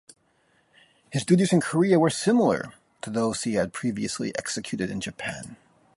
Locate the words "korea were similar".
1.61-2.73